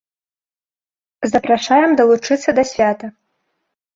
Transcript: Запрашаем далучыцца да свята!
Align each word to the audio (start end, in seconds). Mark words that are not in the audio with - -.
Запрашаем 1.33 1.91
далучыцца 1.99 2.49
да 2.61 2.63
свята! 2.73 3.07